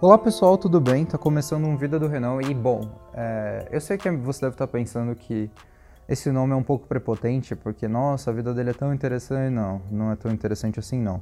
Olá 0.00 0.16
pessoal, 0.16 0.56
tudo 0.56 0.80
bem? 0.80 1.04
Tá 1.04 1.18
começando 1.18 1.64
um 1.64 1.76
Vida 1.76 1.98
do 1.98 2.06
Renan 2.06 2.40
e 2.40 2.54
bom, 2.54 2.88
é, 3.12 3.66
eu 3.72 3.80
sei 3.80 3.98
que 3.98 4.08
você 4.08 4.42
deve 4.42 4.54
estar 4.54 4.68
pensando 4.68 5.12
que 5.12 5.50
esse 6.08 6.30
nome 6.30 6.52
é 6.52 6.54
um 6.54 6.62
pouco 6.62 6.86
prepotente 6.86 7.56
porque 7.56 7.88
nossa, 7.88 8.30
a 8.30 8.32
vida 8.32 8.54
dele 8.54 8.70
é 8.70 8.72
tão 8.72 8.94
interessante, 8.94 9.52
não, 9.52 9.82
não 9.90 10.12
é 10.12 10.14
tão 10.14 10.30
interessante 10.30 10.78
assim 10.78 11.00
não. 11.00 11.20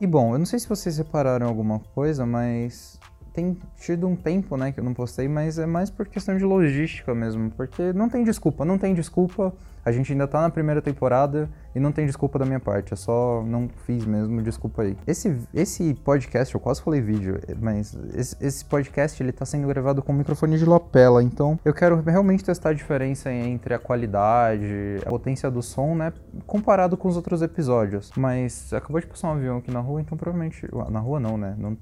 E 0.00 0.06
bom, 0.06 0.32
eu 0.32 0.38
não 0.40 0.46
sei 0.46 0.58
se 0.58 0.68
vocês 0.68 0.98
repararam 0.98 1.46
alguma 1.46 1.78
coisa, 1.94 2.26
mas 2.26 2.98
tem 3.32 3.56
tido 3.76 4.08
um 4.08 4.16
tempo, 4.16 4.56
né, 4.56 4.72
que 4.72 4.80
eu 4.80 4.84
não 4.84 4.94
postei, 4.94 5.28
mas 5.28 5.56
é 5.60 5.64
mais 5.64 5.88
por 5.88 6.08
questão 6.08 6.36
de 6.36 6.42
logística 6.42 7.14
mesmo, 7.14 7.52
porque 7.52 7.92
não 7.92 8.08
tem 8.08 8.24
desculpa, 8.24 8.64
não 8.64 8.78
tem 8.78 8.94
desculpa 8.94 9.54
a 9.84 9.92
gente 9.92 10.12
ainda 10.12 10.26
tá 10.26 10.40
na 10.40 10.50
primeira 10.50 10.80
temporada 10.80 11.50
e 11.74 11.80
não 11.80 11.90
tem 11.90 12.06
desculpa 12.06 12.38
da 12.38 12.44
minha 12.44 12.60
parte, 12.60 12.92
é 12.92 12.96
só 12.96 13.42
não 13.46 13.68
fiz 13.86 14.04
mesmo, 14.04 14.42
desculpa 14.42 14.82
aí. 14.82 14.96
Esse, 15.06 15.36
esse 15.54 15.94
podcast, 15.94 16.54
eu 16.54 16.60
quase 16.60 16.82
falei 16.82 17.00
vídeo, 17.00 17.40
mas 17.60 17.96
esse, 18.14 18.36
esse 18.40 18.64
podcast 18.64 19.22
ele 19.22 19.32
tá 19.32 19.44
sendo 19.44 19.66
gravado 19.66 20.02
com 20.02 20.12
microfone 20.12 20.58
de 20.58 20.64
lapela, 20.64 21.22
então 21.22 21.58
eu 21.64 21.72
quero 21.72 22.00
realmente 22.02 22.44
testar 22.44 22.70
a 22.70 22.74
diferença 22.74 23.32
entre 23.32 23.74
a 23.74 23.78
qualidade, 23.78 24.98
a 25.04 25.08
potência 25.08 25.50
do 25.50 25.62
som, 25.62 25.94
né, 25.94 26.12
comparado 26.46 26.96
com 26.96 27.08
os 27.08 27.16
outros 27.16 27.42
episódios. 27.42 28.10
Mas 28.16 28.72
acabou 28.72 29.00
de 29.00 29.06
passar 29.06 29.28
um 29.28 29.32
avião 29.32 29.58
aqui 29.58 29.70
na 29.70 29.80
rua, 29.80 30.00
então 30.00 30.16
provavelmente. 30.16 30.66
Na 30.90 31.00
rua 31.00 31.20
não, 31.20 31.36
né? 31.36 31.54
Não, 31.58 31.76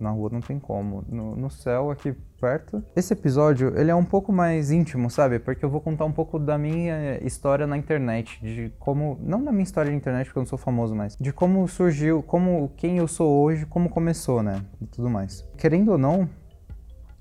na 0.00 0.10
rua 0.10 0.30
não 0.32 0.40
tem 0.40 0.58
como. 0.58 1.04
No, 1.08 1.36
no 1.36 1.50
céu 1.50 1.90
aqui 1.90 2.14
perto. 2.42 2.82
Esse 2.96 3.12
episódio, 3.12 3.72
ele 3.78 3.88
é 3.88 3.94
um 3.94 4.04
pouco 4.04 4.32
mais 4.32 4.72
íntimo, 4.72 5.08
sabe? 5.08 5.38
Porque 5.38 5.64
eu 5.64 5.70
vou 5.70 5.80
contar 5.80 6.04
um 6.04 6.10
pouco 6.10 6.40
da 6.40 6.58
minha 6.58 7.24
história 7.24 7.68
na 7.68 7.78
internet, 7.78 8.40
de 8.42 8.72
como, 8.80 9.16
não 9.22 9.44
da 9.44 9.52
minha 9.52 9.62
história 9.62 9.92
na 9.92 9.96
internet, 9.96 10.26
porque 10.26 10.40
eu 10.40 10.42
não 10.42 10.48
sou 10.48 10.58
famoso 10.58 10.92
mais, 10.92 11.16
de 11.16 11.32
como 11.32 11.66
surgiu, 11.68 12.20
como 12.20 12.72
quem 12.76 12.98
eu 12.98 13.06
sou 13.06 13.44
hoje, 13.44 13.64
como 13.64 13.88
começou, 13.88 14.42
né? 14.42 14.60
E 14.80 14.86
tudo 14.86 15.08
mais. 15.08 15.48
Querendo 15.56 15.92
ou 15.92 15.98
não, 15.98 16.28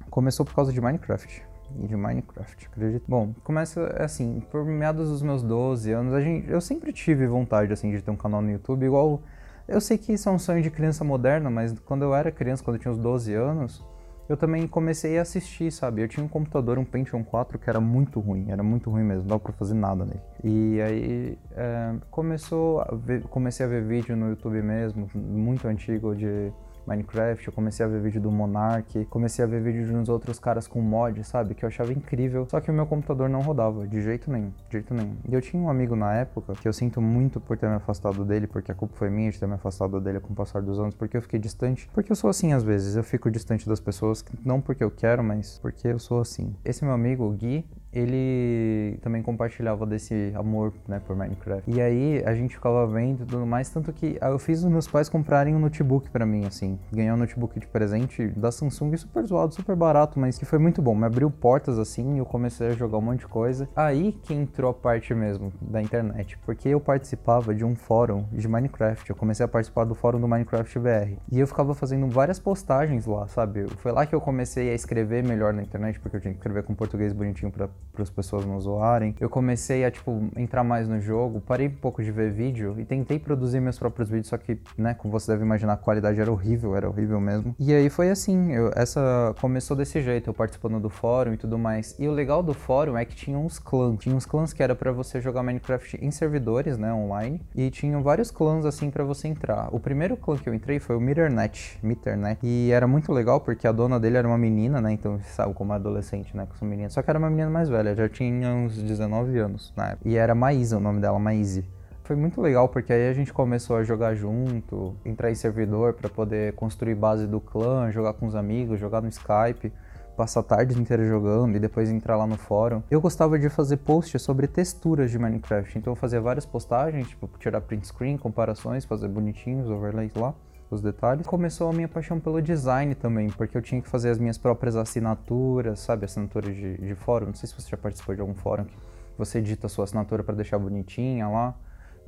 começou 0.10 0.44
por 0.44 0.56
causa 0.56 0.74
de 0.74 0.82
Minecraft 0.82 1.44
e 1.80 1.86
de 1.86 1.96
Minecraft, 1.96 2.66
acredito. 2.66 3.04
Bom, 3.08 3.36
começa 3.44 3.96
assim, 4.00 4.42
por 4.50 4.66
meados 4.66 5.08
dos 5.10 5.22
meus 5.22 5.44
12 5.44 5.92
anos, 5.92 6.16
a 6.16 6.22
gente, 6.22 6.50
eu 6.50 6.60
sempre 6.60 6.92
tive 6.92 7.28
vontade 7.28 7.72
assim 7.72 7.92
de 7.92 8.02
ter 8.02 8.10
um 8.10 8.18
canal 8.18 8.42
no 8.42 8.50
YouTube, 8.50 8.88
igual 8.88 9.22
eu 9.68 9.80
sei 9.80 10.00
que 10.00 10.14
isso 10.14 10.28
é 10.28 10.32
um 10.32 10.40
sonho 10.40 10.64
de 10.64 10.72
criança 10.72 11.04
moderna, 11.04 11.52
mas 11.52 11.80
quando 11.86 12.02
eu 12.02 12.16
era 12.16 12.32
criança, 12.32 12.64
quando 12.64 12.78
eu 12.78 12.82
tinha 12.82 12.92
uns 12.92 12.98
12 12.98 13.34
anos, 13.36 13.86
eu 14.32 14.38
também 14.38 14.66
comecei 14.66 15.20
a 15.20 15.24
assistir, 15.24 15.70
sabe? 15.72 16.02
Eu 16.02 16.08
tinha 16.08 16.26
um 16.26 16.28
computador, 16.28 16.80
um 16.80 16.86
Pentium 16.86 17.22
4, 17.22 17.60
que 17.60 17.70
era 17.70 17.82
muito 17.82 18.18
ruim, 18.22 18.46
era 18.50 18.64
muito 18.64 18.90
ruim 18.90 19.04
mesmo, 19.04 19.24
não 19.24 19.28
dava 19.28 19.42
pra 19.42 19.52
fazer 19.52 19.74
nada 19.74 20.06
nele. 20.06 20.22
E 20.42 20.82
aí 20.82 21.38
é, 21.52 21.96
começou 22.10 22.80
a 22.80 22.96
ver, 22.96 23.24
comecei 23.24 23.66
a 23.66 23.70
ver 23.70 23.84
vídeo 23.84 24.16
no 24.16 24.30
YouTube 24.30 24.62
mesmo, 24.62 25.10
muito 25.14 25.68
antigo 25.68 26.16
de 26.16 26.50
Minecraft, 26.86 27.48
eu 27.48 27.54
comecei 27.54 27.86
a 27.86 27.90
ver 27.90 28.02
vídeo 28.02 28.22
do 28.22 28.32
Monarch, 28.32 29.06
comecei 29.06 29.44
a 29.44 29.48
ver 29.48 29.62
vídeo 29.62 29.86
de 29.86 29.94
uns 29.94 30.10
outros 30.10 30.40
caras 30.40 30.68
com 30.68 30.82
mod, 30.82 31.24
sabe? 31.24 31.54
Que 31.54 31.64
eu 31.64 31.68
achava 31.68 31.92
incrível. 31.94 32.48
Só 32.50 32.60
que 32.60 32.70
o 32.70 32.74
meu 32.74 32.86
computador 32.86 33.30
não 33.30 33.42
rodava, 33.42 33.88
de 33.88 34.02
jeito 34.02 34.32
nenhum, 34.32 34.50
de 34.50 34.74
jeito 34.74 34.94
nenhum. 34.94 35.16
E 35.28 35.34
eu 35.34 35.42
tinha 35.42 35.62
um 35.62 35.70
amigo 35.70 35.96
na 35.96 36.14
época, 36.14 36.54
que 36.54 36.68
eu 36.68 36.74
sinto 36.74 37.02
muito 37.02 37.40
por 37.40 37.58
ter 37.58 37.68
me 37.68 37.76
afastado 37.76 38.26
dele, 38.26 38.48
porque 38.48 38.72
a 38.72 38.76
culpa 38.76 38.96
foi 38.96 39.10
minha 39.10 39.32
de 39.32 39.40
ter 39.40 39.48
me 39.48 39.54
afastado 39.54 40.00
dele 40.00 40.20
com 40.20 40.34
o 40.34 40.36
passar 40.36 40.62
dos 40.62 40.80
anos, 40.80 40.96
porque 40.96 41.18
eu 41.18 41.22
fiquei 41.22 41.40
distante. 41.40 41.90
Porque 41.94 42.12
eu 42.12 42.16
sou 42.16 42.30
assim 42.30 42.54
às 42.54 42.64
vezes, 42.64 42.96
eu 42.96 43.04
fico 43.04 43.30
distante 43.30 43.68
das 43.68 43.80
pessoas, 43.80 44.24
não 44.44 44.60
porque 44.60 44.84
eu 44.84 44.92
quero, 44.92 45.24
mas 45.24 45.60
porque 45.60 45.88
eu 45.88 46.00
sou 46.00 46.20
assim. 46.20 46.56
Esse 46.66 46.84
meu 46.84 46.94
amigo, 46.94 47.24
o 47.24 47.32
Gui, 47.32 47.66
ele 47.94 48.98
também 49.02 49.22
compartilhava 49.22 49.86
desse 49.86 50.32
amor, 50.36 50.74
né, 50.88 51.02
por 51.06 51.16
Minecraft. 51.16 51.70
E 51.70 51.82
aí 51.82 52.24
a 52.26 52.34
gente 52.34 52.56
ficava 52.56 52.88
vendo 52.88 53.24
e 53.24 53.26
tudo 53.26 53.46
mais, 53.46 53.70
tanto 53.70 53.92
que 53.92 54.18
eu 54.22 54.40
fiz 54.40 54.64
os 54.64 54.70
meus 54.70 54.88
pais 54.88 55.10
comprarem 55.10 55.56
um 55.56 55.60
notebook 55.60 56.10
para 56.10 56.26
mim, 56.26 56.46
assim. 56.46 56.80
Ganhar 56.92 57.14
um 57.14 57.18
notebook 57.18 57.60
de 57.60 57.68
presente 57.68 58.28
da 58.30 58.52
Samsung, 58.52 58.96
super 58.98 59.26
zoado, 59.26 59.54
super 59.54 59.76
barato, 59.76 60.20
mas 60.20 60.38
que 60.38 60.46
foi 60.46 60.60
muito 60.60 60.82
bom. 60.82 60.96
Me 60.96 61.06
abriu 61.06 61.30
portas, 61.30 61.78
assim, 61.78 62.16
e 62.16 62.18
eu 62.20 62.26
comecei 62.26 62.68
a 62.68 62.72
jogar 62.72 62.98
um 62.98 63.02
monte 63.02 63.22
de 63.22 63.28
coisa. 63.28 63.68
Aí 63.76 64.14
que 64.24 64.34
entrou 64.34 64.72
a 64.72 64.74
parte 64.74 65.14
mesmo 65.14 65.52
da 65.62 65.82
internet, 65.82 66.38
porque 66.46 66.70
eu 66.70 66.80
participava 66.80 67.54
de 67.54 67.66
um 67.66 67.76
fórum 67.76 68.26
de 68.32 68.48
Minecraft. 68.48 69.10
Eu 69.10 69.16
comecei 69.16 69.46
a 69.46 69.50
participar 69.50 69.84
do 69.86 69.96
fórum 69.96 70.20
do 70.20 70.28
Minecraft 70.28 70.80
BR. 70.80 71.18
E 71.32 71.40
eu 71.40 71.48
ficava 71.48 71.74
fazendo 71.74 72.08
várias 72.08 72.40
postagens 72.40 73.06
lá, 73.06 73.28
sabe? 73.28 73.68
Foi 73.78 73.92
lá 73.92 74.06
que 74.06 74.16
eu 74.16 74.22
comecei 74.22 74.70
a 74.70 74.74
escrever 74.74 75.24
melhor 75.24 75.54
na 75.54 75.62
internet, 75.62 76.00
porque 76.00 76.18
eu 76.18 76.22
tinha 76.22 76.34
que 76.34 76.40
escrever 76.40 76.64
com 76.64 76.74
português 76.74 77.14
bonitinho 77.14 77.52
pra 77.52 77.70
para 77.92 78.04
as 78.04 78.10
pessoas 78.10 78.46
não 78.46 78.60
zoarem. 78.60 79.16
Eu 79.20 79.30
comecei 79.30 79.84
a, 79.86 79.92
tipo, 79.92 80.30
entrar 80.36 80.64
mais 80.64 80.88
no 80.88 81.00
jogo, 81.00 81.42
parei 81.42 81.68
um 81.68 81.76
pouco 81.76 82.04
de 82.04 82.12
ver 82.12 82.32
vídeo 82.32 82.76
e 82.78 82.86
tentei 82.86 83.20
produzir 83.20 83.60
meus 83.60 83.78
próprios 83.78 84.10
vídeos, 84.10 84.28
só 84.28 84.38
que, 84.38 84.60
né, 84.78 84.94
como 84.94 85.12
você 85.12 85.32
deve 85.32 85.44
imaginar, 85.44 85.74
a 85.74 85.78
qualidade 85.78 86.20
era 86.20 86.32
horrível, 86.32 86.76
era 86.76 86.88
horrível 86.88 87.20
mesmo. 87.20 87.56
E 87.60 87.74
aí 87.74 87.90
foi 87.90 88.10
assim, 88.10 88.54
eu, 88.54 88.72
essa 88.76 89.36
começou 89.40 89.76
desse 89.76 90.02
jeito, 90.02 90.30
eu 90.30 90.34
participando 90.34 90.80
do 90.80 90.90
fórum 90.90 91.34
e 91.34 91.38
tudo 91.38 91.58
mais. 91.58 91.96
E 92.00 92.08
o 92.08 92.12
legal 92.12 92.42
do 92.42 92.54
fórum 92.54 92.98
é 92.98 93.06
que 93.06 93.16
tinha 93.16 93.38
uns 93.38 93.60
clãs, 93.60 94.00
tinha 94.00 94.16
uns 94.16 94.26
clãs 94.26 94.54
que 94.54 94.64
era 94.64 94.76
para 94.76 94.92
você 94.92 95.20
jogar 95.20 95.44
Minecraft 95.44 95.98
em 96.02 96.12
servidores, 96.12 96.78
né, 96.78 96.94
online, 96.94 97.42
e 97.56 97.70
tinham 97.70 98.02
vários 98.02 98.32
clãs 98.32 98.66
assim 98.66 98.90
para 98.90 99.04
você 99.04 99.28
entrar. 99.28 99.70
O 99.74 99.80
primeiro 99.80 100.16
clã 100.16 100.38
que 100.38 100.48
eu 100.48 100.54
entrei 100.54 100.80
foi 100.80 100.96
o 100.96 101.02
Mitternet, 101.02 101.78
Mitternet, 101.84 102.40
e 102.44 102.72
era 102.72 102.88
muito 102.88 103.12
legal 103.12 103.42
porque 103.42 103.68
a 103.68 103.72
dona 103.72 104.00
dele 104.00 104.18
era 104.18 104.28
uma 104.28 104.38
menina, 104.38 104.80
né, 104.80 104.92
então 104.92 105.20
sabe 105.24 105.54
como 105.54 105.74
é 105.74 105.76
adolescente, 105.76 106.36
né, 106.36 106.46
com 106.46 106.56
sua 106.56 106.68
menina, 106.68 106.90
só 106.90 107.02
que 107.02 107.10
era 107.10 107.20
uma 107.20 107.30
menina 107.30 107.50
mais 107.50 107.70
velha 107.72 107.96
já 107.96 108.08
tinha 108.08 108.50
uns 108.50 108.78
19 108.78 109.40
anos 109.40 109.74
época. 109.78 110.08
E 110.08 110.16
era 110.16 110.36
Maísa 110.36 110.78
o 110.78 110.80
nome 110.80 111.02
dela, 111.02 111.18
Maíse. 111.18 111.66
Foi 112.04 112.16
muito 112.16 112.42
legal 112.42 112.68
porque 112.68 112.92
aí 112.92 113.10
a 113.10 113.14
gente 113.14 113.32
começou 113.32 113.78
a 113.78 113.84
jogar 113.84 114.16
junto, 114.16 114.96
entrar 115.06 115.32
em 115.32 115.36
servidor 115.36 115.94
para 115.94 116.10
poder 116.10 116.54
construir 116.54 116.96
base 116.96 117.26
do 117.26 117.40
clã, 117.40 117.90
jogar 117.90 118.14
com 118.14 118.28
os 118.28 118.36
amigos, 118.36 118.80
jogar 118.80 119.02
no 119.02 119.08
Skype 119.08 119.72
passar 120.16 120.44
tardes 120.44 120.78
inteiras 120.78 121.08
jogando 121.08 121.56
e 121.56 121.60
depois 121.60 121.90
entrar 121.90 122.16
lá 122.16 122.28
no 122.28 122.38
fórum. 122.38 122.84
Eu 122.92 123.02
gostava 123.02 123.40
de 123.40 123.50
fazer 123.50 123.78
posts 123.78 124.22
sobre 124.22 124.46
texturas 124.46 125.10
de 125.10 125.18
Minecraft, 125.18 125.80
então 125.80 125.94
eu 125.94 125.96
fazia 125.96 126.22
várias 126.22 126.46
postagens, 126.46 127.08
tipo 127.08 127.28
tirar 127.40 127.62
print 127.62 127.88
screen, 127.88 128.18
comparações, 128.18 128.86
fazer 128.86 129.08
bonitinhos, 129.08 129.70
overlays 129.70 130.14
lá 130.14 130.36
os 130.72 130.82
detalhes. 130.82 131.28
Começou 131.28 131.70
a 131.70 131.74
minha 131.74 131.88
paixão 131.88 132.20
pelo 132.20 132.42
design 132.42 132.96
também, 132.96 133.30
porque 133.30 133.58
eu 133.58 133.62
tinha 133.62 133.82
que 133.82 133.90
fazer 133.90 134.10
as 134.10 134.18
minhas 134.18 134.38
próprias 134.38 134.76
assinaturas, 134.76 135.80
sabe? 135.80 136.06
Assinatura 136.06 136.52
de, 136.52 136.78
de 136.78 136.96
fórum. 136.96 137.28
Não 137.28 137.34
sei 137.34 137.50
se 137.50 137.56
você 137.56 137.70
já 137.70 137.78
participou 137.78 138.16
de 138.16 138.22
algum 138.22 138.34
fórum 138.34 138.64
que 138.64 138.78
você 139.18 139.40
edita 139.40 139.68
a 139.68 139.70
sua 139.70 139.84
assinatura 139.84 140.24
para 140.24 140.36
deixar 140.36 140.58
bonitinha 140.58 141.28
lá. 141.28 141.56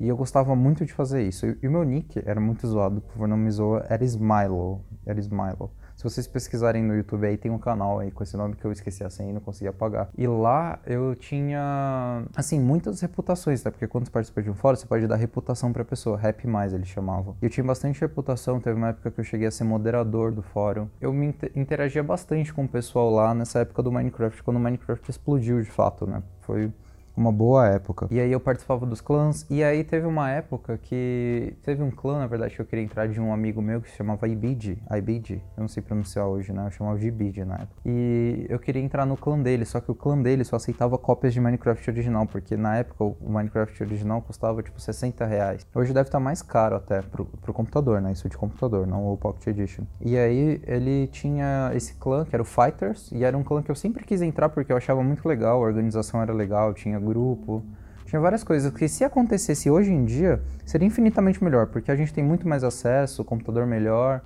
E 0.00 0.08
eu 0.08 0.16
gostava 0.16 0.56
muito 0.56 0.84
de 0.84 0.92
fazer 0.92 1.22
isso. 1.22 1.46
E 1.62 1.68
o 1.68 1.70
meu 1.70 1.84
nick 1.84 2.20
era 2.26 2.40
muito 2.40 2.66
zoado, 2.66 3.00
por 3.00 3.12
favor, 3.12 3.28
não 3.28 3.36
me 3.36 3.50
zoa, 3.50 3.84
era 3.88 4.04
Smilo. 4.04 4.84
Era 5.06 5.20
Smilo. 5.20 5.70
Se 5.94 6.02
vocês 6.02 6.26
pesquisarem 6.26 6.82
no 6.82 6.94
YouTube 6.94 7.26
aí, 7.26 7.36
tem 7.36 7.50
um 7.50 7.58
canal 7.58 8.00
aí 8.00 8.10
com 8.10 8.22
esse 8.22 8.36
nome 8.36 8.56
que 8.56 8.64
eu 8.64 8.72
esqueci 8.72 9.04
a 9.04 9.10
senha 9.10 9.30
e 9.30 9.32
não 9.32 9.40
consegui 9.40 9.68
apagar. 9.68 10.08
E 10.18 10.26
lá 10.26 10.78
eu 10.84 11.14
tinha, 11.14 12.24
assim, 12.34 12.58
muitas 12.60 13.00
reputações, 13.00 13.62
né? 13.62 13.70
Porque 13.70 13.86
quando 13.86 14.04
você 14.04 14.10
participa 14.10 14.42
de 14.42 14.50
um 14.50 14.54
fórum, 14.54 14.76
você 14.76 14.86
pode 14.86 15.06
dar 15.06 15.16
reputação 15.16 15.72
pra 15.72 15.84
pessoa. 15.84 16.20
Happy 16.20 16.46
Mais, 16.46 16.72
eles 16.72 16.88
chamavam. 16.88 17.36
E 17.40 17.46
eu 17.46 17.50
tinha 17.50 17.64
bastante 17.64 18.00
reputação. 18.00 18.60
Teve 18.60 18.76
uma 18.76 18.88
época 18.88 19.10
que 19.10 19.20
eu 19.20 19.24
cheguei 19.24 19.46
a 19.46 19.50
ser 19.50 19.64
moderador 19.64 20.32
do 20.32 20.42
fórum. 20.42 20.88
Eu 21.00 21.12
me 21.12 21.34
interagia 21.54 22.02
bastante 22.02 22.52
com 22.52 22.64
o 22.64 22.68
pessoal 22.68 23.10
lá 23.10 23.32
nessa 23.32 23.60
época 23.60 23.82
do 23.82 23.92
Minecraft, 23.92 24.42
quando 24.42 24.56
o 24.56 24.60
Minecraft 24.60 25.10
explodiu 25.10 25.62
de 25.62 25.70
fato, 25.70 26.06
né? 26.06 26.22
Foi 26.40 26.72
uma 27.16 27.32
boa 27.32 27.68
época. 27.68 28.08
E 28.10 28.20
aí 28.20 28.30
eu 28.32 28.40
participava 28.40 28.84
dos 28.86 29.00
clãs, 29.00 29.46
e 29.48 29.62
aí 29.62 29.84
teve 29.84 30.06
uma 30.06 30.30
época 30.30 30.78
que 30.78 31.54
teve 31.62 31.82
um 31.82 31.90
clã, 31.90 32.18
na 32.18 32.26
verdade, 32.26 32.54
que 32.54 32.60
eu 32.60 32.66
queria 32.66 32.84
entrar 32.84 33.06
de 33.06 33.20
um 33.20 33.32
amigo 33.32 33.62
meu 33.62 33.80
que 33.80 33.90
se 33.90 33.96
chamava 33.96 34.28
Ibid, 34.28 34.82
Ibid, 34.90 35.42
eu 35.56 35.60
não 35.60 35.68
sei 35.68 35.82
pronunciar 35.82 36.26
hoje, 36.26 36.52
né? 36.52 36.66
Eu 36.66 36.70
chamava 36.70 36.98
de 36.98 37.06
Ibid 37.06 37.44
na 37.44 37.54
época. 37.54 37.80
E 37.84 38.46
eu 38.48 38.58
queria 38.58 38.82
entrar 38.82 39.06
no 39.06 39.16
clã 39.16 39.38
dele, 39.38 39.64
só 39.64 39.80
que 39.80 39.90
o 39.90 39.94
clã 39.94 40.20
dele 40.20 40.44
só 40.44 40.56
aceitava 40.56 40.98
cópias 40.98 41.32
de 41.32 41.40
Minecraft 41.40 41.90
original, 41.90 42.26
porque 42.26 42.56
na 42.56 42.76
época 42.76 43.04
o 43.04 43.16
Minecraft 43.28 43.82
original 43.82 44.22
custava 44.22 44.62
tipo 44.62 44.80
60 44.80 45.24
reais. 45.24 45.66
Hoje 45.74 45.92
deve 45.92 46.08
estar 46.08 46.20
mais 46.20 46.42
caro 46.42 46.76
até 46.76 47.02
pro, 47.02 47.24
pro 47.24 47.52
computador, 47.52 48.00
né? 48.00 48.12
Isso 48.12 48.28
de 48.28 48.36
computador, 48.36 48.86
não 48.86 49.06
o 49.06 49.16
Pocket 49.16 49.46
Edition. 49.48 49.84
E 50.00 50.16
aí 50.16 50.60
ele 50.66 51.06
tinha 51.08 51.70
esse 51.74 51.94
clã 51.94 52.24
que 52.24 52.34
era 52.34 52.42
o 52.42 52.46
Fighters, 52.46 53.10
e 53.12 53.24
era 53.24 53.36
um 53.36 53.42
clã 53.42 53.62
que 53.62 53.70
eu 53.70 53.74
sempre 53.74 54.04
quis 54.04 54.22
entrar 54.22 54.48
porque 54.48 54.72
eu 54.72 54.76
achava 54.76 55.02
muito 55.02 55.26
legal, 55.28 55.62
a 55.62 55.66
organização 55.66 56.22
era 56.22 56.32
legal, 56.32 56.72
tinha 56.74 56.98
grupo. 57.04 57.62
Tinha 58.06 58.20
várias 58.20 58.44
coisas 58.44 58.72
que 58.72 58.88
se 58.88 59.04
acontecesse 59.04 59.70
hoje 59.70 59.92
em 59.92 60.04
dia, 60.04 60.40
seria 60.64 60.86
infinitamente 60.86 61.42
melhor, 61.42 61.66
porque 61.66 61.90
a 61.90 61.96
gente 61.96 62.12
tem 62.12 62.22
muito 62.22 62.46
mais 62.48 62.62
acesso, 62.62 63.24
computador 63.24 63.66
melhor, 63.66 64.22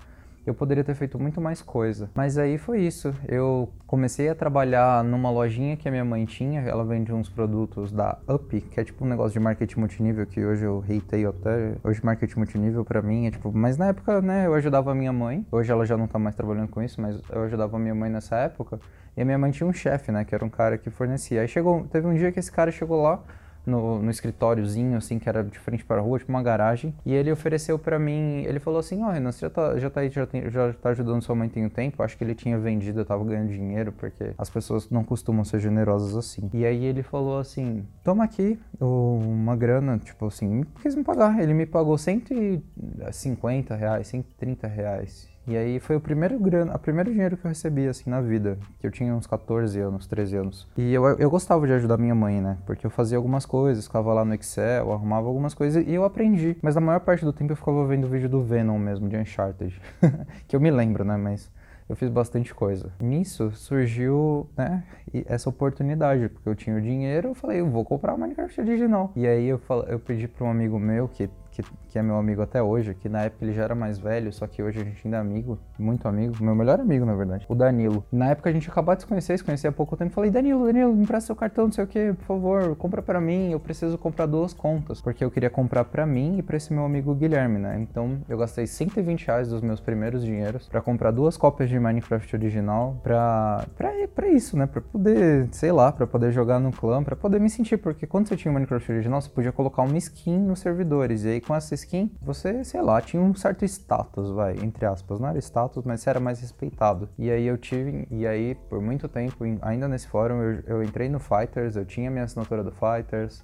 eu 0.48 0.54
poderia 0.54 0.82
ter 0.82 0.94
feito 0.94 1.18
muito 1.18 1.40
mais 1.40 1.62
coisa. 1.62 2.10
Mas 2.14 2.38
aí 2.38 2.58
foi 2.58 2.80
isso. 2.80 3.14
Eu 3.26 3.68
comecei 3.86 4.28
a 4.28 4.34
trabalhar 4.34 5.04
numa 5.04 5.30
lojinha 5.30 5.76
que 5.76 5.88
a 5.88 5.90
minha 5.90 6.04
mãe 6.04 6.24
tinha. 6.24 6.60
Ela 6.62 6.84
vende 6.84 7.12
uns 7.12 7.28
produtos 7.28 7.92
da 7.92 8.18
Up, 8.28 8.60
que 8.60 8.80
é 8.80 8.84
tipo 8.84 9.04
um 9.04 9.08
negócio 9.08 9.32
de 9.32 9.40
marketing 9.40 9.80
multinível 9.80 10.26
que 10.26 10.44
hoje 10.44 10.64
eu 10.64 10.80
reitei 10.80 11.26
até. 11.26 11.74
Hoje 11.84 12.00
marketing 12.02 12.38
multinível 12.38 12.84
para 12.84 13.02
mim 13.02 13.26
é 13.26 13.30
tipo, 13.30 13.52
mas 13.52 13.76
na 13.76 13.88
época, 13.88 14.20
né, 14.20 14.46
eu 14.46 14.54
ajudava 14.54 14.92
a 14.92 14.94
minha 14.94 15.12
mãe. 15.12 15.46
Hoje 15.50 15.70
ela 15.70 15.84
já 15.84 15.96
não 15.96 16.06
tá 16.06 16.18
mais 16.18 16.34
trabalhando 16.34 16.68
com 16.68 16.82
isso, 16.82 17.00
mas 17.00 17.20
eu 17.30 17.42
ajudava 17.42 17.76
a 17.76 17.80
minha 17.80 17.94
mãe 17.94 18.10
nessa 18.10 18.36
época. 18.36 18.80
E 19.16 19.22
a 19.22 19.24
minha 19.24 19.38
mãe 19.38 19.50
tinha 19.50 19.66
um 19.66 19.72
chefe, 19.72 20.12
né, 20.12 20.24
que 20.24 20.34
era 20.34 20.44
um 20.44 20.48
cara 20.48 20.78
que 20.78 20.90
fornecia. 20.90 21.40
Aí 21.40 21.48
chegou, 21.48 21.84
teve 21.90 22.06
um 22.06 22.14
dia 22.14 22.30
que 22.30 22.38
esse 22.38 22.52
cara 22.52 22.70
chegou 22.70 23.02
lá, 23.02 23.20
no, 23.68 24.02
no 24.02 24.10
escritóriozinho, 24.10 24.96
assim, 24.96 25.18
que 25.18 25.28
era 25.28 25.44
de 25.44 25.58
frente 25.58 25.84
para 25.84 25.98
a 25.98 26.00
rua, 26.00 26.18
tipo 26.18 26.30
uma 26.30 26.42
garagem. 26.42 26.94
E 27.04 27.14
ele 27.14 27.30
ofereceu 27.30 27.78
para 27.78 27.98
mim, 27.98 28.42
ele 28.44 28.58
falou 28.58 28.80
assim, 28.80 29.02
ó, 29.02 29.08
oh, 29.08 29.10
Renan, 29.10 29.32
você 29.32 29.40
já 29.40 29.50
tá, 29.50 29.78
já 29.78 29.90
tá 29.90 30.00
aí, 30.00 30.10
já, 30.10 30.26
tem, 30.26 30.50
já 30.50 30.72
tá 30.72 30.90
ajudando 30.90 31.22
sua 31.22 31.34
mãe 31.34 31.48
tem 31.48 31.64
um 31.64 31.68
tempo. 31.68 32.02
Acho 32.02 32.16
que 32.16 32.24
ele 32.24 32.34
tinha 32.34 32.58
vendido, 32.58 33.00
eu 33.00 33.04
tava 33.04 33.24
ganhando 33.24 33.48
dinheiro, 33.48 33.92
porque 33.92 34.32
as 34.36 34.50
pessoas 34.50 34.90
não 34.90 35.04
costumam 35.04 35.44
ser 35.44 35.60
generosas 35.60 36.16
assim. 36.16 36.50
E 36.52 36.64
aí 36.64 36.84
ele 36.84 37.02
falou 37.02 37.38
assim, 37.38 37.86
toma 38.02 38.24
aqui 38.24 38.58
uma 38.80 39.56
grana, 39.56 39.98
tipo 39.98 40.26
assim, 40.26 40.64
quis 40.82 40.94
me 40.94 41.04
pagar. 41.04 41.40
Ele 41.40 41.54
me 41.54 41.66
pagou 41.66 41.98
150 41.98 43.74
reais, 43.74 44.08
130 44.08 44.66
reais. 44.66 45.28
E 45.48 45.56
aí 45.56 45.80
foi 45.80 45.96
o 45.96 46.00
primeiro 46.00 46.38
grana, 46.38 46.74
o 46.74 46.78
primeiro 46.78 47.10
dinheiro 47.10 47.34
que 47.34 47.46
eu 47.46 47.48
recebi 47.48 47.88
assim 47.88 48.10
na 48.10 48.20
vida, 48.20 48.58
que 48.78 48.86
eu 48.86 48.90
tinha 48.90 49.14
uns 49.14 49.26
14 49.26 49.80
anos, 49.80 50.06
13 50.06 50.36
anos. 50.36 50.68
E 50.76 50.92
eu, 50.92 51.02
eu 51.18 51.30
gostava 51.30 51.66
de 51.66 51.72
ajudar 51.72 51.96
minha 51.96 52.14
mãe, 52.14 52.38
né? 52.38 52.58
Porque 52.66 52.84
eu 52.84 52.90
fazia 52.90 53.16
algumas 53.16 53.46
coisas, 53.46 53.86
ficava 53.86 54.12
lá 54.12 54.26
no 54.26 54.34
Excel, 54.34 54.92
arrumava 54.92 55.26
algumas 55.26 55.54
coisas 55.54 55.82
e 55.86 55.94
eu 55.94 56.04
aprendi. 56.04 56.54
Mas 56.60 56.74
na 56.74 56.82
maior 56.82 57.00
parte 57.00 57.24
do 57.24 57.32
tempo 57.32 57.52
eu 57.52 57.56
ficava 57.56 57.86
vendo 57.86 58.04
o 58.04 58.08
vídeo 58.08 58.28
do 58.28 58.42
Venom 58.42 58.78
mesmo, 58.78 59.08
de 59.08 59.16
Uncharted. 59.16 59.80
que 60.46 60.54
eu 60.54 60.60
me 60.60 60.70
lembro, 60.70 61.02
né? 61.02 61.16
Mas 61.16 61.50
eu 61.88 61.96
fiz 61.96 62.10
bastante 62.10 62.54
coisa. 62.54 62.92
Nisso 63.00 63.50
surgiu, 63.52 64.46
né, 64.54 64.84
essa 65.24 65.48
oportunidade, 65.48 66.28
porque 66.28 66.46
eu 66.46 66.54
tinha 66.54 66.76
o 66.76 66.80
dinheiro, 66.80 67.28
eu 67.28 67.34
falei, 67.34 67.60
eu 67.60 67.70
vou 67.70 67.84
comprar 67.84 68.14
o 68.14 68.18
Minecraft 68.18 68.60
original. 68.60 69.10
E 69.16 69.26
aí 69.26 69.46
eu, 69.46 69.58
eu 69.86 69.98
pedi 69.98 70.28
para 70.28 70.44
um 70.44 70.50
amigo 70.50 70.78
meu 70.78 71.08
que 71.08 71.30
que, 71.62 71.70
que 71.88 71.98
é 71.98 72.02
meu 72.02 72.16
amigo 72.16 72.42
até 72.42 72.62
hoje, 72.62 72.94
que 72.94 73.08
na 73.08 73.22
época 73.22 73.44
ele 73.44 73.52
já 73.52 73.64
era 73.64 73.74
mais 73.74 73.98
velho, 73.98 74.32
só 74.32 74.46
que 74.46 74.62
hoje 74.62 74.80
a 74.80 74.84
gente 74.84 75.00
ainda 75.04 75.16
é 75.16 75.20
amigo, 75.20 75.58
muito 75.78 76.06
amigo, 76.06 76.34
meu 76.40 76.54
melhor 76.54 76.80
amigo, 76.80 77.04
na 77.04 77.14
verdade, 77.14 77.46
o 77.48 77.54
Danilo. 77.54 78.04
Na 78.12 78.30
época 78.30 78.50
a 78.50 78.52
gente 78.52 78.68
acabou 78.68 78.94
de 78.94 79.02
se 79.02 79.06
conhecer, 79.06 79.36
se 79.38 79.44
conhecia 79.44 79.70
há 79.70 79.72
pouco 79.72 79.96
tempo, 79.96 80.12
falei, 80.12 80.30
Danilo, 80.30 80.66
Danilo, 80.66 80.94
me 80.94 81.02
empresta 81.02 81.26
seu 81.26 81.36
cartão, 81.36 81.64
não 81.64 81.72
sei 81.72 81.84
o 81.84 81.86
que, 81.86 82.12
por 82.14 82.24
favor, 82.24 82.76
compra 82.76 83.02
para 83.02 83.20
mim, 83.20 83.52
eu 83.52 83.60
preciso 83.60 83.98
comprar 83.98 84.26
duas 84.26 84.52
contas, 84.52 85.00
porque 85.00 85.24
eu 85.24 85.30
queria 85.30 85.50
comprar 85.50 85.84
para 85.84 86.06
mim 86.06 86.38
e 86.38 86.42
para 86.42 86.56
esse 86.56 86.72
meu 86.72 86.84
amigo 86.84 87.14
Guilherme, 87.14 87.58
né? 87.58 87.78
Então 87.80 88.18
eu 88.28 88.38
gastei 88.38 88.66
120 88.66 89.26
reais 89.26 89.48
dos 89.48 89.60
meus 89.60 89.80
primeiros 89.80 90.24
dinheiros 90.24 90.68
para 90.68 90.80
comprar 90.80 91.10
duas 91.10 91.36
cópias 91.36 91.68
de 91.68 91.78
Minecraft 91.78 92.36
original 92.36 92.98
pra, 93.02 93.64
pra, 93.76 93.92
pra 94.14 94.28
isso, 94.28 94.56
né? 94.56 94.66
Pra 94.66 94.80
poder, 94.80 95.48
sei 95.52 95.72
lá, 95.72 95.90
pra 95.92 96.06
poder 96.06 96.32
jogar 96.32 96.58
no 96.58 96.70
clã, 96.70 97.02
pra 97.02 97.16
poder 97.16 97.40
me 97.40 97.50
sentir, 97.50 97.76
porque 97.78 98.06
quando 98.06 98.28
você 98.28 98.36
tinha 98.36 98.50
o 98.50 98.54
Minecraft 98.54 98.92
original, 98.92 99.20
você 99.20 99.28
podia 99.28 99.52
colocar 99.52 99.82
uma 99.82 99.96
skin 99.98 100.38
nos 100.38 100.60
servidores, 100.60 101.24
e 101.24 101.28
aí 101.28 101.40
com 101.48 101.56
essa 101.56 101.74
skin, 101.74 102.10
você, 102.20 102.62
sei 102.62 102.82
lá, 102.82 103.00
tinha 103.00 103.22
um 103.22 103.34
certo 103.34 103.64
status, 103.64 104.30
vai, 104.30 104.52
entre 104.62 104.84
aspas. 104.84 105.18
Não 105.18 105.28
era 105.28 105.38
status, 105.38 105.82
mas 105.82 106.02
você 106.02 106.10
era 106.10 106.20
mais 106.20 106.40
respeitado. 106.40 107.08
E 107.18 107.30
aí 107.30 107.46
eu 107.46 107.56
tive, 107.56 108.06
e 108.10 108.26
aí 108.26 108.54
por 108.68 108.82
muito 108.82 109.08
tempo, 109.08 109.44
ainda 109.62 109.88
nesse 109.88 110.06
fórum, 110.06 110.42
eu, 110.42 110.62
eu 110.66 110.82
entrei 110.82 111.08
no 111.08 111.18
Fighters, 111.18 111.74
eu 111.74 111.86
tinha 111.86 112.10
minha 112.10 112.24
assinatura 112.24 112.62
do 112.62 112.70
Fighters. 112.70 113.42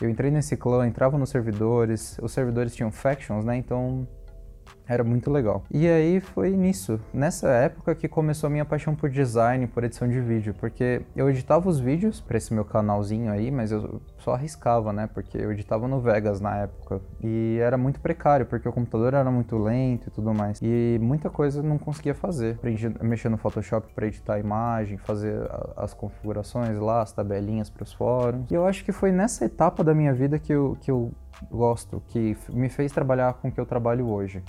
Eu 0.00 0.10
entrei 0.10 0.30
nesse 0.30 0.56
clã, 0.56 0.86
entrava 0.86 1.16
nos 1.16 1.30
servidores, 1.30 2.18
os 2.20 2.32
servidores 2.32 2.74
tinham 2.74 2.90
factions, 2.90 3.44
né? 3.44 3.56
Então 3.56 4.06
era 4.88 5.02
muito 5.02 5.30
legal. 5.30 5.64
E 5.70 5.86
aí 5.88 6.20
foi 6.20 6.50
nisso, 6.50 7.00
nessa 7.12 7.48
época 7.48 7.94
que 7.94 8.08
começou 8.08 8.48
a 8.48 8.50
minha 8.50 8.64
paixão 8.64 8.94
por 8.94 9.10
design, 9.10 9.66
por 9.66 9.84
edição 9.84 10.08
de 10.08 10.20
vídeo, 10.20 10.54
porque 10.58 11.02
eu 11.14 11.28
editava 11.28 11.68
os 11.68 11.78
vídeos 11.78 12.20
para 12.20 12.36
esse 12.36 12.52
meu 12.54 12.64
canalzinho 12.64 13.30
aí, 13.30 13.50
mas 13.50 13.72
eu 13.72 14.00
só 14.18 14.34
arriscava, 14.34 14.92
né? 14.92 15.08
Porque 15.12 15.36
eu 15.36 15.52
editava 15.52 15.86
no 15.88 16.00
Vegas 16.00 16.40
na 16.40 16.56
época 16.56 17.00
e 17.22 17.58
era 17.60 17.76
muito 17.76 18.00
precário, 18.00 18.46
porque 18.46 18.68
o 18.68 18.72
computador 18.72 19.14
era 19.14 19.30
muito 19.30 19.56
lento 19.56 20.08
e 20.08 20.10
tudo 20.10 20.32
mais. 20.34 20.60
E 20.62 20.98
muita 21.00 21.30
coisa 21.30 21.62
não 21.62 21.78
conseguia 21.78 22.14
fazer. 22.14 22.54
Aprendi 22.54 22.86
a 22.86 23.04
mexer 23.04 23.28
no 23.28 23.36
Photoshop 23.36 23.92
para 23.94 24.06
editar 24.06 24.34
a 24.34 24.38
imagem, 24.38 24.96
fazer 24.98 25.36
as 25.76 25.92
configurações 25.94 26.78
lá, 26.78 27.02
as 27.02 27.12
tabelinhas 27.12 27.70
para 27.70 27.82
os 27.82 27.92
fóruns. 27.92 28.50
E 28.50 28.54
eu 28.54 28.66
acho 28.66 28.84
que 28.84 28.92
foi 28.92 29.12
nessa 29.12 29.44
etapa 29.44 29.82
da 29.82 29.94
minha 29.94 30.12
vida 30.12 30.38
que 30.38 30.52
eu, 30.52 30.76
que 30.80 30.90
eu 30.90 31.12
gosto, 31.50 32.02
que 32.08 32.36
me 32.50 32.68
fez 32.68 32.92
trabalhar 32.92 33.34
com 33.34 33.48
o 33.48 33.52
que 33.52 33.60
eu 33.60 33.66
trabalho 33.66 34.08
hoje. 34.08 34.42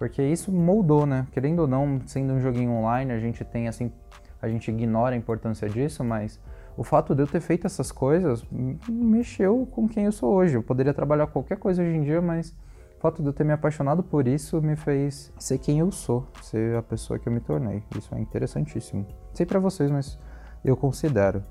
Porque 0.00 0.22
isso 0.22 0.50
moldou, 0.50 1.04
né? 1.04 1.26
Querendo 1.30 1.58
ou 1.58 1.68
não, 1.68 2.00
sendo 2.06 2.32
um 2.32 2.40
joguinho 2.40 2.70
online, 2.70 3.12
a 3.12 3.18
gente 3.18 3.44
tem 3.44 3.68
assim, 3.68 3.92
a 4.40 4.48
gente 4.48 4.70
ignora 4.70 5.14
a 5.14 5.18
importância 5.18 5.68
disso, 5.68 6.02
mas 6.02 6.40
o 6.74 6.82
fato 6.82 7.14
de 7.14 7.22
eu 7.22 7.26
ter 7.26 7.40
feito 7.42 7.66
essas 7.66 7.92
coisas 7.92 8.42
mexeu 8.88 9.68
com 9.70 9.86
quem 9.86 10.06
eu 10.06 10.12
sou 10.12 10.32
hoje. 10.32 10.54
Eu 10.54 10.62
poderia 10.62 10.94
trabalhar 10.94 11.26
qualquer 11.26 11.58
coisa 11.58 11.82
hoje 11.82 11.94
em 11.94 12.02
dia, 12.02 12.22
mas 12.22 12.56
o 12.96 13.00
fato 13.00 13.20
de 13.20 13.28
eu 13.28 13.32
ter 13.34 13.44
me 13.44 13.52
apaixonado 13.52 14.02
por 14.02 14.26
isso 14.26 14.62
me 14.62 14.74
fez 14.74 15.30
ser 15.38 15.58
quem 15.58 15.80
eu 15.80 15.92
sou, 15.92 16.26
ser 16.40 16.78
a 16.78 16.82
pessoa 16.82 17.18
que 17.18 17.28
eu 17.28 17.32
me 17.34 17.40
tornei. 17.40 17.82
Isso 17.94 18.14
é 18.14 18.20
interessantíssimo. 18.20 19.06
Sei 19.34 19.44
para 19.44 19.58
vocês, 19.58 19.90
mas 19.90 20.18
eu 20.64 20.78
considero. 20.78 21.44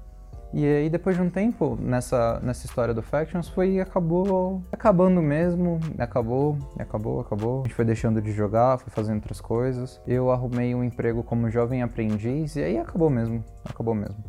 E 0.51 0.66
aí 0.66 0.90
depois 0.90 1.16
de 1.16 1.22
um 1.22 1.30
tempo 1.30 1.78
nessa, 1.80 2.40
nessa 2.42 2.66
história 2.66 2.92
do 2.92 3.04
Factions 3.04 3.48
foi 3.48 3.80
acabou 3.80 4.63
acabando 4.72 5.22
mesmo, 5.22 5.80
acabou, 5.98 6.57
acabou, 6.78 7.19
acabou. 7.19 7.62
A 7.62 7.63
gente 7.63 7.75
foi 7.75 7.86
deixando 7.86 8.19
de 8.19 8.31
jogar, 8.31 8.80
foi 8.80 8.90
fazendo 8.90 9.18
outras 9.18 9.40
coisas. 9.40 10.01
Eu 10.07 10.31
arrumei 10.31 10.74
um 10.74 10.84
emprego 10.84 11.22
como 11.24 11.50
jovem 11.51 11.84
aprendiz 11.84 12.56
e 12.56 12.63
aí 12.63 12.80
acabou 12.80 13.10
mesmo, 13.10 13.44
acabou 13.63 13.94
mesmo. 13.94 14.24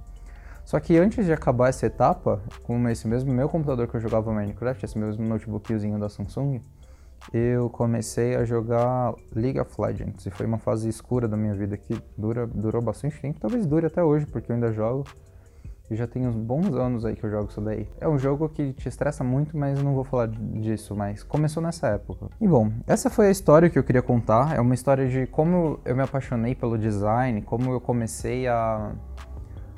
Só 0.65 0.79
que 0.79 0.97
antes 0.99 1.25
de 1.25 1.33
acabar 1.33 1.71
essa 1.71 1.87
etapa, 1.87 2.41
com 2.63 2.89
esse 2.89 3.09
mesmo 3.09 3.33
meu 3.33 3.49
computador 3.49 3.89
que 3.89 3.97
eu 3.97 4.01
jogava 4.01 4.33
Minecraft, 4.33 4.85
esse 4.85 4.99
mesmo 4.99 5.27
notebookzinho 5.27 5.99
da 5.99 6.09
Samsung, 6.09 6.61
eu 7.33 7.69
comecei 7.71 8.37
a 8.37 8.45
jogar 8.45 9.15
League 9.35 9.59
of 9.59 9.71
Legends. 9.81 10.27
E 10.27 10.31
foi 10.31 10.47
uma 10.47 10.59
fase 10.59 10.89
escura 10.89 11.27
da 11.27 11.37
minha 11.37 11.55
vida 11.55 11.77
que 11.77 12.01
dura, 12.17 12.47
durou 12.47 12.81
bastante 12.81 13.21
tempo, 13.21 13.41
talvez 13.41 13.67
dure 13.67 13.87
até 13.87 14.03
hoje, 14.03 14.27
porque 14.27 14.53
eu 14.53 14.55
ainda 14.55 14.73
jogo. 14.73 15.05
E 15.91 15.97
já 15.97 16.07
tem 16.07 16.27
uns 16.27 16.37
bons 16.37 16.73
anos 16.73 17.05
aí 17.05 17.17
que 17.17 17.25
eu 17.25 17.31
jogo 17.31 17.51
isso 17.51 17.61
daí. 17.61 17.89
É 18.01 18.09
um 18.09 18.17
jogo 18.17 18.49
que 18.49 18.73
te 18.73 18.89
estressa 18.89 19.25
muito, 19.25 19.59
mas 19.59 19.83
não 19.83 19.93
vou 19.93 20.05
falar 20.05 20.29
disso, 20.29 20.95
mas 20.95 21.25
começou 21.25 21.61
nessa 21.61 21.89
época. 21.89 22.29
E 22.41 22.47
bom, 22.47 22.71
essa 22.87 23.11
foi 23.11 23.27
a 23.27 23.31
história 23.31 23.69
que 23.69 23.77
eu 23.77 23.83
queria 23.83 24.03
contar. 24.03 24.57
É 24.57 24.61
uma 24.61 24.75
história 24.75 25.09
de 25.09 25.27
como 25.27 25.81
eu 25.85 25.97
me 25.97 26.03
apaixonei 26.03 26.55
pelo 26.55 26.79
design, 26.79 27.43
como 27.43 27.73
eu 27.73 27.81
comecei 27.81 28.47
a, 28.47 28.93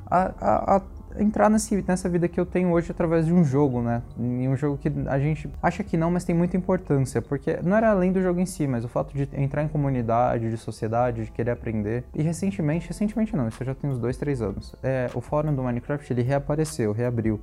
a, 0.07 0.23
a, 0.39 0.77
a 0.77 0.83
entrar 1.19 1.49
nesse, 1.49 1.85
nessa 1.87 2.09
vida 2.09 2.29
que 2.29 2.39
eu 2.39 2.47
tenho 2.47 2.71
hoje 2.71 2.91
através 2.91 3.27
de 3.27 3.33
um 3.33 3.45
jogo, 3.45 3.83
né? 3.83 4.03
Em 4.19 4.49
um 4.49 4.57
jogo 4.57 4.79
que 4.79 4.91
a 5.07 5.19
gente 5.19 5.49
acha 5.63 5.83
que 5.83 5.97
não, 5.97 6.11
mas 6.11 6.25
tem 6.25 6.35
muita 6.35 6.57
importância, 6.57 7.21
porque 7.21 7.59
não 7.63 7.77
era 7.77 7.91
além 7.91 8.13
do 8.13 8.23
jogo 8.23 8.41
em 8.41 8.47
si, 8.47 8.67
mas 8.67 8.85
o 8.85 8.89
fato 8.89 9.15
de 9.15 9.29
entrar 9.35 9.63
em 9.63 9.69
comunidade, 9.69 10.51
de 10.51 10.57
sociedade, 10.57 11.25
de 11.25 11.31
querer 11.31 11.53
aprender. 11.53 12.05
E 12.15 12.23
recentemente, 12.23 12.89
recentemente 12.89 13.37
não, 13.37 13.49
isso 13.49 13.65
já 13.65 13.75
tem 13.75 13.91
uns 13.91 13.99
dois, 13.99 14.17
três 14.17 14.43
anos, 14.43 14.75
é, 14.83 15.11
o 15.15 15.21
fórum 15.21 15.55
do 15.55 15.63
Minecraft 15.63 16.13
ele 16.13 16.23
reapareceu, 16.23 16.93
reabriu. 16.93 17.41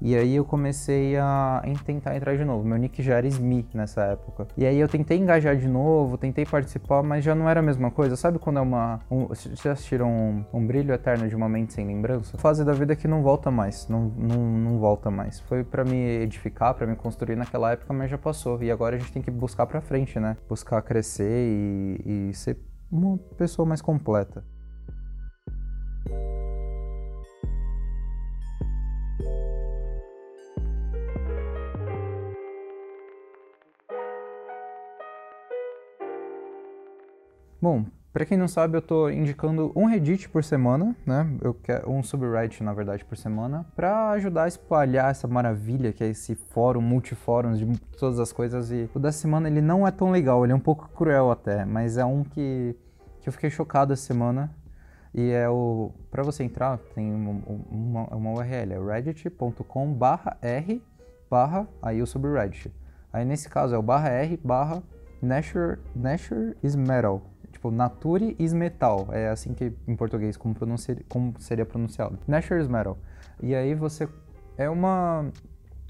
E 0.00 0.14
aí 0.14 0.36
eu 0.36 0.44
comecei 0.44 1.16
a 1.16 1.62
tentar 1.84 2.16
entrar 2.16 2.36
de 2.36 2.44
novo. 2.44 2.64
Meu 2.64 2.78
nick 2.78 3.02
já 3.02 3.16
era 3.16 3.26
SMI 3.26 3.66
nessa 3.74 4.02
época. 4.04 4.46
E 4.56 4.64
aí 4.64 4.78
eu 4.78 4.88
tentei 4.88 5.18
engajar 5.18 5.56
de 5.56 5.66
novo, 5.66 6.16
tentei 6.16 6.46
participar, 6.46 7.02
mas 7.02 7.24
já 7.24 7.34
não 7.34 7.48
era 7.48 7.60
a 7.60 7.62
mesma 7.62 7.90
coisa. 7.90 8.14
Sabe 8.16 8.38
quando 8.38 8.58
é 8.58 8.62
uma. 8.62 9.00
Um, 9.10 9.26
vocês 9.26 9.66
assistiram 9.66 10.08
um, 10.08 10.44
um, 10.52 10.66
brilho 10.66 10.94
eterno 10.94 11.28
de 11.28 11.34
uma 11.34 11.48
mente 11.48 11.72
sem 11.72 11.86
lembrança? 11.86 12.38
Fase 12.38 12.64
da 12.64 12.72
vida 12.72 12.94
que 12.94 13.08
não 13.08 13.22
volta 13.22 13.50
mais. 13.50 13.88
Não, 13.88 14.12
não, 14.16 14.38
não 14.38 14.78
volta 14.78 15.10
mais. 15.10 15.40
Foi 15.40 15.64
para 15.64 15.84
me 15.84 16.22
edificar, 16.22 16.74
para 16.74 16.86
me 16.86 16.94
construir 16.94 17.36
naquela 17.36 17.72
época, 17.72 17.92
mas 17.92 18.10
já 18.10 18.18
passou. 18.18 18.62
E 18.62 18.70
agora 18.70 18.96
a 18.96 18.98
gente 18.98 19.12
tem 19.12 19.22
que 19.22 19.30
buscar 19.30 19.66
pra 19.66 19.80
frente, 19.80 20.20
né? 20.20 20.36
Buscar 20.48 20.80
crescer 20.82 21.24
e, 21.24 22.28
e 22.30 22.34
ser 22.34 22.56
uma 22.90 23.18
pessoa 23.36 23.66
mais 23.66 23.82
completa. 23.82 24.44
Bom, 37.60 37.84
para 38.12 38.24
quem 38.24 38.38
não 38.38 38.46
sabe, 38.46 38.76
eu 38.76 38.78
estou 38.78 39.10
indicando 39.10 39.72
um 39.74 39.86
Reddit 39.86 40.28
por 40.28 40.44
semana, 40.44 40.94
né? 41.04 41.28
Eu 41.40 41.52
quero 41.52 41.90
um 41.90 42.02
subreddit, 42.04 42.62
na 42.62 42.72
verdade, 42.72 43.04
por 43.04 43.16
semana, 43.16 43.66
para 43.74 44.10
ajudar 44.10 44.44
a 44.44 44.48
espalhar 44.48 45.10
essa 45.10 45.26
maravilha 45.26 45.92
que 45.92 46.04
é 46.04 46.08
esse 46.08 46.36
fórum, 46.36 46.80
multifóruns 46.80 47.58
de 47.58 47.66
todas 47.98 48.20
as 48.20 48.32
coisas. 48.32 48.70
E 48.70 48.88
o 48.94 48.98
da 49.00 49.10
semana 49.10 49.48
ele 49.48 49.60
não 49.60 49.86
é 49.86 49.90
tão 49.90 50.10
legal, 50.10 50.44
ele 50.44 50.52
é 50.52 50.56
um 50.56 50.60
pouco 50.60 50.88
cruel 50.90 51.32
até, 51.32 51.64
mas 51.64 51.98
é 51.98 52.04
um 52.04 52.22
que, 52.22 52.76
que 53.20 53.28
eu 53.28 53.32
fiquei 53.32 53.50
chocado 53.50 53.92
essa 53.92 54.02
semana. 54.02 54.54
E 55.12 55.30
é 55.30 55.48
o. 55.48 55.90
Para 56.12 56.22
você 56.22 56.44
entrar, 56.44 56.78
tem 56.94 57.12
uma, 57.12 57.42
uma, 57.70 58.04
uma 58.14 58.30
URL, 58.34 58.72
é 58.72 58.94
reddit.com/r 58.94 60.82
barra 61.28 61.68
aí 61.82 62.00
o 62.00 62.06
subreddit. 62.06 62.72
Aí 63.12 63.24
nesse 63.24 63.48
caso 63.48 63.74
é 63.74 63.78
o 63.78 63.82
barra 63.82 64.10
r 64.10 64.36
barra 64.44 64.80
Nature, 65.20 65.78
Nature 65.96 66.56
is 66.62 66.76
Metal. 66.76 67.20
Tipo, 67.52 67.70
Nature 67.70 68.36
is 68.38 68.52
Metal. 68.52 69.08
É 69.10 69.28
assim 69.28 69.54
que 69.54 69.72
em 69.86 69.96
português, 69.96 70.36
como, 70.36 70.54
como 71.08 71.34
seria 71.38 71.64
pronunciado. 71.64 72.18
Nature 72.26 72.60
is 72.60 72.68
Metal. 72.68 72.98
E 73.42 73.54
aí 73.54 73.74
você. 73.74 74.08
É 74.56 74.68
uma. 74.68 75.30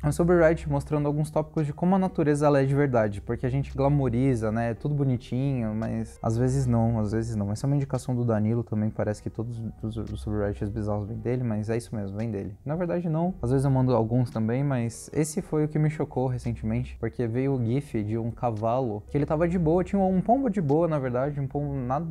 É 0.01 0.09
o 0.23 0.25
Reddit 0.25 0.69
mostrando 0.71 1.07
alguns 1.07 1.29
tópicos 1.29 1.67
de 1.67 1.73
como 1.73 1.97
a 1.97 1.99
natureza 1.99 2.47
ela 2.47 2.63
é 2.63 2.65
de 2.65 2.75
verdade, 2.75 3.21
porque 3.21 3.45
a 3.45 3.49
gente 3.49 3.77
glamoriza, 3.77 4.53
né? 4.53 4.71
É 4.71 4.75
tudo 4.75 4.95
bonitinho, 4.95 5.75
mas 5.75 6.19
às 6.23 6.39
vezes 6.39 6.67
não, 6.67 7.01
às 7.01 7.11
vezes 7.11 7.35
não. 7.35 7.51
Essa 7.51 7.67
é 7.67 7.69
uma 7.69 7.75
indicação 7.75 8.15
do 8.15 8.25
Danilo 8.25 8.63
também, 8.63 8.91
parece 8.91 9.21
que 9.21 9.29
todos 9.29 9.61
os 9.83 10.21
subreddits 10.21 10.69
bizarros 10.69 11.09
vêm 11.09 11.19
dele, 11.19 11.43
mas 11.43 11.69
é 11.69 11.77
isso 11.77 11.95
mesmo, 11.95 12.17
vem 12.17 12.31
dele. 12.31 12.55
Na 12.65 12.77
verdade 12.77 13.09
não, 13.09 13.35
às 13.43 13.51
vezes 13.51 13.65
eu 13.65 13.71
mando 13.73 13.93
alguns 13.93 14.31
também, 14.31 14.63
mas 14.63 15.11
esse 15.13 15.43
foi 15.43 15.65
o 15.65 15.69
que 15.69 15.79
me 15.81 15.91
chocou 15.91 16.29
recentemente, 16.29 16.97
porque 17.01 17.27
veio 17.27 17.55
o 17.55 17.65
gif 17.65 18.01
de 18.03 18.17
um 18.17 18.31
cavalo 18.31 19.03
que 19.09 19.19
ele 19.19 19.27
tava 19.27 19.49
de 19.49 19.59
boa, 19.59 19.83
tinha 19.83 20.01
um 20.01 20.21
pombo 20.21 20.49
de 20.49 20.61
boa, 20.61 20.87
na 20.87 20.99
verdade, 21.01 21.41
um 21.41 21.47
pombo 21.49 21.75
nada 21.75 22.07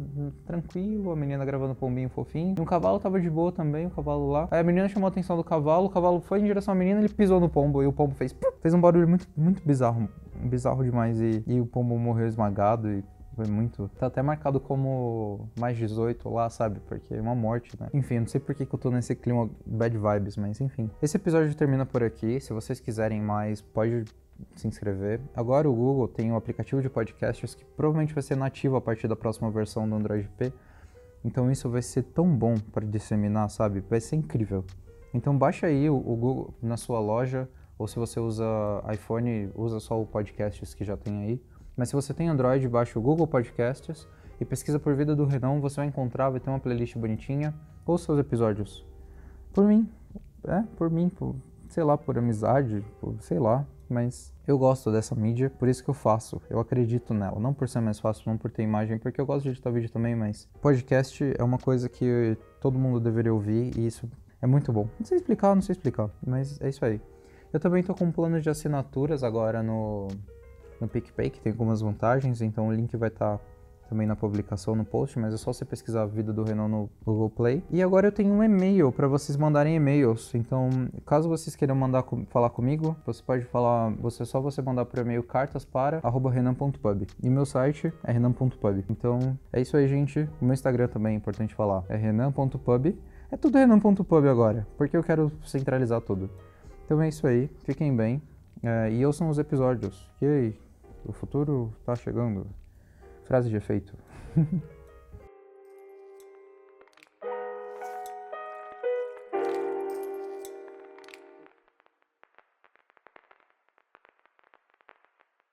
tranquilo, 0.45 1.11
a 1.11 1.15
menina 1.15 1.45
gravando 1.45 1.73
pombinho 1.73 2.09
fofinho, 2.09 2.53
e 2.57 2.61
um 2.61 2.65
cavalo 2.65 2.99
tava 2.99 3.19
de 3.19 3.29
boa 3.29 3.51
também, 3.51 3.87
o 3.87 3.89
cavalo 3.89 4.29
lá. 4.29 4.49
Aí 4.51 4.59
a 4.59 4.63
menina 4.63 4.89
chamou 4.89 5.07
a 5.07 5.09
atenção 5.09 5.37
do 5.37 5.43
cavalo, 5.43 5.85
o 5.85 5.89
cavalo 5.89 6.19
foi 6.19 6.41
em 6.41 6.43
direção 6.43 6.73
à 6.73 6.75
menina, 6.75 6.99
ele 6.99 7.09
pisou 7.09 7.39
no 7.39 7.47
pombo 7.47 7.76
e 7.83 7.87
o 7.87 7.93
pombo 7.93 8.15
fez 8.15 8.35
fez 8.61 8.73
um 8.73 8.81
barulho 8.81 9.07
muito 9.07 9.27
muito 9.35 9.61
bizarro, 9.65 10.09
bizarro 10.43 10.83
demais 10.83 11.19
e, 11.21 11.43
e 11.47 11.59
o 11.59 11.65
pombo 11.65 11.97
morreu 11.97 12.27
esmagado 12.27 12.89
e 12.89 13.03
foi 13.37 13.45
muito. 13.45 13.87
Tá 13.99 14.07
até 14.07 14.21
marcado 14.23 14.59
como 14.59 15.47
mais 15.59 15.77
18 15.77 16.27
lá, 16.27 16.49
sabe? 16.49 16.79
Porque 16.79 17.13
é 17.13 17.21
uma 17.21 17.35
morte, 17.35 17.79
né? 17.79 17.87
Enfim, 17.93 18.19
não 18.19 18.27
sei 18.27 18.41
por 18.41 18.55
que, 18.55 18.63
eu 18.63 18.79
tô 18.79 18.89
nesse 18.89 19.15
clima 19.15 19.47
bad 19.63 19.95
vibes, 19.95 20.35
mas 20.37 20.59
enfim. 20.59 20.89
Esse 20.99 21.17
episódio 21.17 21.53
termina 21.53 21.85
por 21.85 22.01
aqui. 22.01 22.39
Se 22.39 22.51
vocês 22.51 22.79
quiserem 22.79 23.21
mais, 23.21 23.61
pode 23.61 24.05
se 24.55 24.67
inscrever. 24.67 25.21
Agora 25.35 25.69
o 25.69 25.73
Google 25.73 26.07
tem 26.07 26.31
um 26.31 26.35
aplicativo 26.35 26.81
de 26.81 26.89
podcasts 26.89 27.53
que 27.53 27.63
provavelmente 27.63 28.11
vai 28.11 28.23
ser 28.23 28.35
nativo 28.35 28.75
a 28.75 28.81
partir 28.81 29.07
da 29.07 29.15
próxima 29.15 29.51
versão 29.51 29.87
do 29.87 29.95
Android 29.95 30.27
P. 30.35 30.51
Então 31.23 31.51
isso 31.51 31.69
vai 31.69 31.83
ser 31.83 32.03
tão 32.03 32.27
bom 32.35 32.55
para 32.73 32.85
disseminar, 32.85 33.49
sabe? 33.49 33.83
Vai 33.87 33.99
ser 33.99 34.15
incrível. 34.15 34.65
Então 35.13 35.37
baixa 35.37 35.67
aí 35.67 35.89
o 35.89 35.99
Google 35.99 36.53
na 36.61 36.75
sua 36.75 36.99
loja, 36.99 37.47
ou 37.77 37.87
se 37.87 37.97
você 37.97 38.19
usa 38.19 38.45
iPhone, 38.93 39.51
usa 39.55 39.79
só 39.79 40.01
o 40.01 40.05
podcasts 40.05 40.73
que 40.73 40.83
já 40.83 40.97
tem 40.97 41.23
aí. 41.23 41.41
Mas 41.75 41.89
se 41.89 41.95
você 41.95 42.13
tem 42.13 42.27
Android, 42.27 42.67
baixa 42.67 42.97
o 42.97 43.01
Google 43.01 43.27
Podcasts 43.27 44.07
e 44.39 44.45
pesquisa 44.45 44.79
por 44.79 44.95
Vida 44.95 45.15
do 45.15 45.25
Renan, 45.25 45.59
você 45.59 45.77
vai 45.77 45.85
encontrar, 45.85 46.29
vai 46.29 46.39
ter 46.39 46.49
uma 46.49 46.59
playlist 46.59 46.97
bonitinha. 46.97 47.53
Ouça 47.85 48.11
os 48.11 48.19
episódios. 48.19 48.85
Por 49.53 49.65
mim, 49.65 49.87
é, 50.47 50.63
por 50.75 50.89
mim, 50.89 51.07
por, 51.07 51.35
sei 51.69 51.83
lá, 51.83 51.97
por 51.97 52.17
amizade, 52.17 52.83
por, 52.99 53.15
sei 53.21 53.37
lá. 53.37 53.65
Mas 53.89 54.33
eu 54.45 54.57
gosto 54.57 54.91
dessa 54.91 55.15
mídia, 55.15 55.49
por 55.49 55.67
isso 55.69 55.83
que 55.83 55.89
eu 55.89 55.93
faço. 55.93 56.41
Eu 56.49 56.59
acredito 56.59 57.13
nela. 57.13 57.39
Não 57.39 57.53
por 57.53 57.69
ser 57.69 57.79
mais 57.79 57.99
fácil, 57.99 58.29
não 58.29 58.37
por 58.37 58.51
ter 58.51 58.63
imagem, 58.63 58.97
porque 58.97 59.21
eu 59.21 59.25
gosto 59.25 59.43
de 59.43 59.49
editar 59.49 59.69
vídeo 59.69 59.89
também, 59.89 60.15
mas 60.15 60.49
podcast 60.61 61.33
é 61.37 61.43
uma 61.43 61.57
coisa 61.57 61.87
que 61.87 62.37
todo 62.59 62.77
mundo 62.77 62.99
deveria 62.99 63.33
ouvir 63.33 63.77
e 63.77 63.85
isso 63.85 64.09
é 64.41 64.47
muito 64.47 64.73
bom. 64.73 64.89
Não 64.99 65.05
sei 65.05 65.17
explicar, 65.17 65.55
não 65.55 65.61
sei 65.61 65.73
explicar, 65.73 66.09
mas 66.25 66.59
é 66.59 66.67
isso 66.67 66.83
aí. 66.83 66.99
Eu 67.57 67.59
também 67.59 67.81
tô 67.81 67.95
com 67.95 68.05
um 68.05 68.11
plano 68.11 68.39
de 68.39 68.47
assinaturas 68.51 69.23
agora 69.23 69.63
no 69.63 70.09
no 70.79 70.87
PicPay, 70.87 71.31
que 71.31 71.41
tem 71.41 71.51
algumas 71.51 71.81
vantagens, 71.81 72.39
então 72.39 72.67
o 72.67 72.71
link 72.71 72.95
vai 72.95 73.09
estar 73.09 73.39
tá 73.39 73.43
também 73.89 74.05
na 74.05 74.15
publicação 74.15 74.75
no 74.75 74.85
post, 74.85 75.17
mas 75.17 75.33
é 75.33 75.37
só 75.37 75.51
você 75.51 75.65
pesquisar 75.65 76.03
a 76.03 76.05
vida 76.05 76.31
do 76.31 76.43
Renan 76.43 76.67
no 76.67 76.87
Google 77.03 77.31
Play. 77.31 77.63
E 77.71 77.81
agora 77.81 78.09
eu 78.09 78.11
tenho 78.11 78.31
um 78.31 78.43
e-mail 78.43 78.91
para 78.91 79.07
vocês 79.07 79.35
mandarem 79.35 79.75
e-mails. 79.75 80.35
Então, 80.35 80.69
caso 81.03 81.27
vocês 81.27 81.55
queiram 81.55 81.73
mandar 81.73 82.03
falar 82.29 82.51
comigo, 82.51 82.95
você 83.03 83.23
pode 83.23 83.43
falar, 83.45 83.89
você 83.95 84.23
só 84.23 84.39
você 84.39 84.61
mandar 84.61 84.85
por 84.85 84.99
e-mail 84.99 85.23
cartas 85.23 85.65
para 85.65 85.99
@renan.pub. 85.99 87.07
E 87.23 87.27
meu 87.27 87.43
site 87.43 87.91
é 88.03 88.11
renan.pub. 88.11 88.85
Então, 88.87 89.35
é 89.51 89.59
isso 89.59 89.75
aí, 89.75 89.87
gente. 89.87 90.29
O 90.39 90.45
meu 90.45 90.53
Instagram 90.53 90.89
também 90.89 91.15
é 91.15 91.17
importante 91.17 91.55
falar. 91.55 91.83
É 91.89 91.95
renan.pub. 91.95 92.95
É 93.31 93.35
tudo 93.35 93.57
renan.pub 93.57 94.27
agora, 94.27 94.67
porque 94.77 94.95
eu 94.95 95.01
quero 95.01 95.31
centralizar 95.43 96.01
tudo. 96.01 96.29
Então 96.87 97.01
é 97.01 97.09
isso 97.09 97.27
aí. 97.27 97.49
Fiquem 97.65 97.93
bem. 97.93 98.21
É, 98.63 98.89
e 98.89 99.05
ouçam 99.05 99.27
os 99.27 99.37
episódios. 99.37 100.09
E 100.21 100.25
aí? 100.25 100.59
O 101.05 101.11
futuro 101.11 101.73
está 101.81 101.93
chegando. 101.97 102.47
Frase 103.25 103.49
de 103.49 103.57
efeito. 103.57 103.93